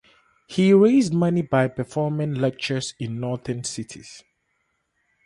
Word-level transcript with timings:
He 0.47 0.73
raised 0.73 1.13
money 1.13 1.43
by 1.43 1.67
performing 1.67 2.33
lectures 2.33 2.95
in 2.97 3.19
northern 3.19 3.63
cities. 3.63 4.23